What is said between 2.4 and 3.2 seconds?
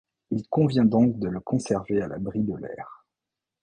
de l'air.